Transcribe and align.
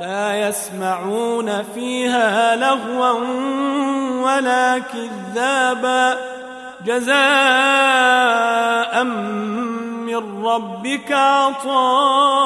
لا 0.00 0.48
يسمعون 0.48 1.62
فيها 1.74 2.56
لغوا 2.56 3.12
ولا 4.22 4.78
كذابا. 4.78 6.18
جزاء 6.86 7.18
من 10.04 10.46
ربك 10.46 11.12
عطاء 11.12 12.38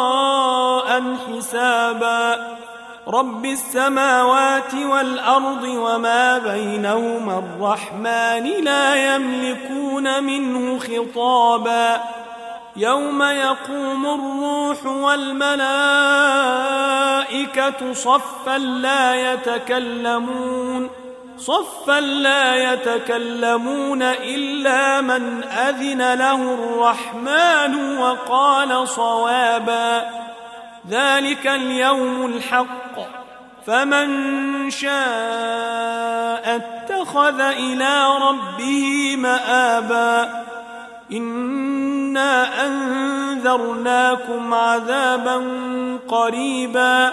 حسابا. 1.28 2.56
رب 3.08 3.44
السماوات 3.44 4.74
والأرض 4.74 5.64
وما 5.64 6.38
بينهما 6.38 7.38
الرحمن 7.38 8.64
لا 8.64 9.14
يملكون 9.14 10.24
منه 10.24 10.78
خطابا. 10.78 12.00
يوم 12.76 13.22
يقوم 13.22 14.06
الروح 14.06 14.86
والملائكة 17.56 17.92
صفا 17.92 18.58
لا 18.58 19.32
يتكلمون 19.32 20.90
صفا 21.38 22.00
لا 22.00 22.72
يتكلمون 22.72 24.02
إلا 24.02 25.00
من 25.00 25.44
أذن 25.44 26.14
له 26.14 26.54
الرحمن 26.54 27.98
وقال 27.98 28.88
صوابا. 28.88 30.10
ذلك 30.90 31.46
اليوم 31.46 32.26
الحق. 32.26 32.96
فمن 33.66 34.70
شاء 34.70 36.56
اتخذ 36.56 37.40
إلى 37.40 38.06
ربه 38.28 39.16
مآبا. 39.16 40.44
إنا 41.12 42.66
أنذرناكم 42.66 44.54
عذابا 44.54 45.48
قريبا. 46.08 47.12